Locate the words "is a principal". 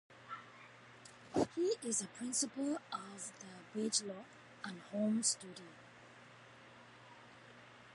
1.87-2.79